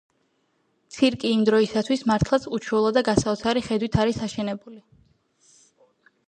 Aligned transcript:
ცირკი 0.95 1.27
იმ 1.33 1.43
დროისათვის 1.49 2.03
მართლაც 2.11 2.47
უჩვეულო 2.59 2.93
და 2.97 3.05
გასაოცარი 3.11 3.63
ხედვით 3.69 3.99
არის 4.05 4.19
აშენებული. 4.29 4.83